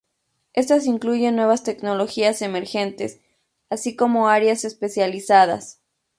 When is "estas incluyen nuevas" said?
0.53-1.61